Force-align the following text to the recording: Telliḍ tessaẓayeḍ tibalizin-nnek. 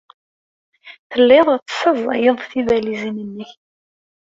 Telliḍ 1.11 1.47
tessaẓayeḍ 1.67 2.37
tibalizin-nnek. 2.49 3.51